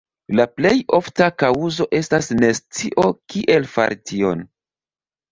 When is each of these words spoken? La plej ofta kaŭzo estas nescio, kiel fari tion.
La 0.37 0.43
plej 0.59 0.77
ofta 0.99 1.25
kaŭzo 1.41 1.85
estas 1.99 2.29
nescio, 2.39 3.03
kiel 3.33 3.67
fari 3.75 3.99
tion. 4.13 4.41